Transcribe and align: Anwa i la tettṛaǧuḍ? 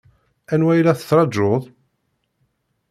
Anwa 0.53 0.71
i 0.75 0.81
la 0.83 0.97
tettṛaǧuḍ? 0.99 1.63